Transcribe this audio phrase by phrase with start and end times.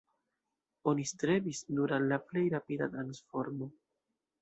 [0.91, 3.73] Oni strebis nur al la plej rapida transformo.